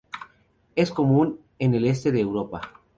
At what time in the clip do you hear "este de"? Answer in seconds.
1.85-2.21